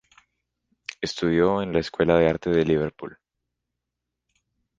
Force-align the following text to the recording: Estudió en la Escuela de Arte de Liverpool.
Estudió 0.99 1.61
en 1.61 1.73
la 1.73 1.79
Escuela 1.79 2.17
de 2.17 2.27
Arte 2.27 2.49
de 2.49 2.65
Liverpool. 2.65 3.19